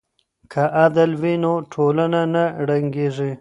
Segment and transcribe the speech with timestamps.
[0.51, 3.29] که عدل وي نو ټولنه نه ړنګیږي.